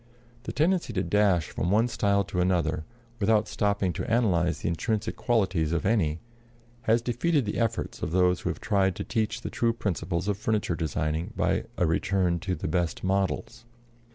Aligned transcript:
The 0.45 0.51
tendency 0.51 0.93
to 0.93 1.03
dash 1.03 1.49
from 1.51 1.69
one 1.69 1.87
style 1.87 2.23
to 2.23 2.41
another, 2.41 2.85
without 3.19 3.47
stopping 3.47 3.93
to 3.93 4.11
analyze 4.11 4.61
the 4.61 4.67
intrinsic 4.67 5.15
qualities 5.15 5.73
of 5.73 5.85
any, 5.85 6.21
has 6.89 7.03
defeated 7.03 7.45
the 7.45 7.59
efforts 7.59 8.01
of 8.01 8.09
those 8.09 8.39
who 8.39 8.49
have 8.49 8.59
tried 8.59 8.95
to 8.95 9.03
teach 9.03 9.41
the 9.41 9.51
true 9.51 9.73
principles 9.73 10.27
of 10.27 10.39
furniture 10.39 10.75
designing 10.75 11.33
by 11.37 11.65
a 11.77 11.85
return 11.85 12.39
to 12.39 12.55
the 12.55 12.67
best 12.67 13.03
models. 13.03 13.65